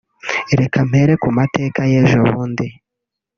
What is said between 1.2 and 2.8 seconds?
ku mateka y’ejobundi